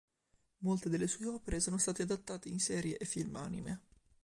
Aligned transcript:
Molte 0.63 0.89
delle 0.89 1.05
sue 1.05 1.27
opere 1.27 1.59
sono 1.59 1.77
state 1.77 2.01
adattate 2.01 2.49
in 2.49 2.59
serie 2.59 2.97
e 2.97 3.05
film 3.05 3.35
anime. 3.35 3.81